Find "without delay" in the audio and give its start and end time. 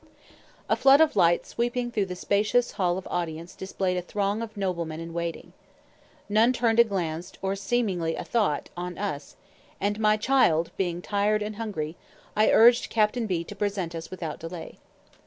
14.09-14.79